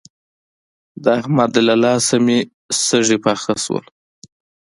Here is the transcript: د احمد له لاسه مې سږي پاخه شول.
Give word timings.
د 1.03 1.05
احمد 1.19 1.53
له 1.67 1.75
لاسه 1.83 2.15
مې 2.25 2.39
سږي 2.85 3.17
پاخه 3.25 3.53
شول. 3.63 3.85